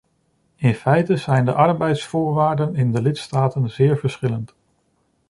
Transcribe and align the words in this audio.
In 0.55 0.73
feite 0.75 1.17
zijn 1.17 1.45
de 1.45 1.53
arbeidsvoorwaarden 1.53 2.75
in 2.75 2.91
de 2.91 3.01
lidstaten 3.01 3.69
zeer 3.69 3.97
verschillend. 3.97 4.53